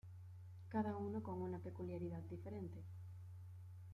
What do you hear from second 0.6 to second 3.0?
Cada uno con una peculiaridad diferente.